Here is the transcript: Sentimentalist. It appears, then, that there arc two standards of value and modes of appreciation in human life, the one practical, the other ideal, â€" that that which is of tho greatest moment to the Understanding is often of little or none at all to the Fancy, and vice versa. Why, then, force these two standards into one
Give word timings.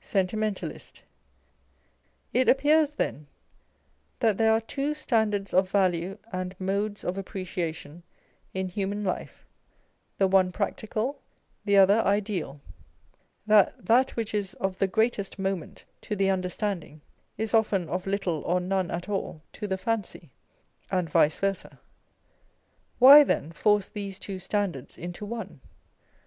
Sentimentalist. 0.00 1.02
It 2.32 2.48
appears, 2.48 2.94
then, 2.94 3.26
that 4.20 4.38
there 4.38 4.50
arc 4.52 4.66
two 4.66 4.94
standards 4.94 5.52
of 5.52 5.68
value 5.70 6.16
and 6.32 6.58
modes 6.58 7.04
of 7.04 7.18
appreciation 7.18 8.02
in 8.54 8.68
human 8.70 9.04
life, 9.04 9.44
the 10.16 10.26
one 10.26 10.52
practical, 10.52 11.20
the 11.66 11.76
other 11.76 12.00
ideal, 12.00 12.62
â€" 12.62 13.28
that 13.46 13.84
that 13.84 14.16
which 14.16 14.32
is 14.32 14.54
of 14.54 14.78
tho 14.78 14.86
greatest 14.86 15.38
moment 15.38 15.84
to 16.00 16.16
the 16.16 16.30
Understanding 16.30 17.02
is 17.36 17.52
often 17.52 17.90
of 17.90 18.06
little 18.06 18.40
or 18.44 18.60
none 18.60 18.90
at 18.90 19.06
all 19.06 19.42
to 19.52 19.66
the 19.68 19.76
Fancy, 19.76 20.30
and 20.90 21.10
vice 21.10 21.36
versa. 21.36 21.78
Why, 22.98 23.22
then, 23.22 23.52
force 23.52 23.88
these 23.88 24.18
two 24.18 24.38
standards 24.38 24.96
into 24.96 25.26
one 25.26 25.60